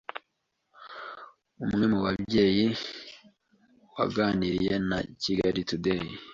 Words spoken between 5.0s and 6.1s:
kigali today